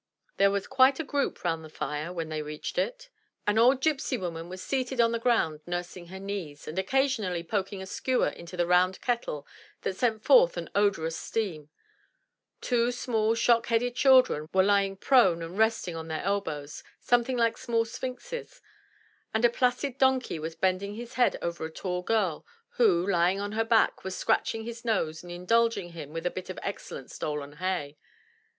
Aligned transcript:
There 0.37 0.49
was 0.49 0.65
quite 0.65 0.99
a 0.99 1.03
group 1.03 1.43
round 1.43 1.63
the 1.63 1.69
fire 1.69 2.11
when 2.11 2.29
they 2.29 2.41
reached 2.41 2.79
it. 2.79 3.11
An 3.45 3.59
old 3.59 3.83
gypsy 3.83 4.19
woman 4.19 4.49
was 4.49 4.59
seated 4.63 4.99
on 4.99 5.11
the 5.11 5.19
groimd 5.19 5.61
nursing 5.67 6.07
her 6.07 6.17
knees, 6.19 6.67
and 6.67 6.79
occasionally 6.79 7.43
poking 7.43 7.83
a 7.83 7.85
skewer 7.85 8.29
into 8.29 8.57
the 8.57 8.65
round 8.65 8.99
kettle 9.01 9.45
that 9.83 9.95
sent 9.95 10.23
forth 10.23 10.57
an 10.57 10.71
odorous 10.73 11.15
steam; 11.15 11.69
two 12.61 12.91
small 12.91 13.35
shock 13.35 13.67
headed 13.67 13.93
children 13.95 14.49
were 14.55 14.63
lying 14.63 14.97
prone 14.97 15.43
and 15.43 15.59
resting 15.59 15.95
on 15.95 16.07
their 16.07 16.23
elbows, 16.23 16.83
something 16.99 17.37
like 17.37 17.55
small 17.55 17.85
sphinxes; 17.85 18.59
and 19.35 19.45
a 19.45 19.51
placid 19.51 19.99
donkey 19.99 20.39
was 20.39 20.55
bending 20.55 20.95
his 20.95 21.13
head 21.13 21.37
over 21.43 21.63
a 21.63 21.71
tall 21.71 22.01
girl, 22.01 22.43
who, 22.69 23.05
lying 23.07 23.39
on 23.39 23.51
her 23.51 23.63
back, 23.63 24.03
was 24.03 24.15
scratching 24.17 24.63
his 24.63 24.83
nose 24.83 25.21
and 25.21 25.31
indulging 25.31 25.89
him 25.89 26.11
with 26.11 26.25
a 26.25 26.31
bit 26.31 26.49
of 26.49 26.57
excellent 26.63 27.11
stolen 27.11 27.57
hay. 27.57 27.99